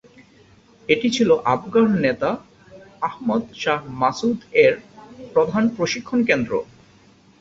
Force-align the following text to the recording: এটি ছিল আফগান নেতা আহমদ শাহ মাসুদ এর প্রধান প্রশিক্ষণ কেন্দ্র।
এটি 0.89 1.07
ছিল 1.15 1.29
আফগান 1.53 1.89
নেতা 2.05 2.29
আহমদ 3.01 3.43
শাহ 3.61 3.79
মাসুদ 4.01 4.39
এর 4.63 4.73
প্রধান 5.33 5.63
প্রশিক্ষণ 5.77 6.19
কেন্দ্র। 6.29 6.51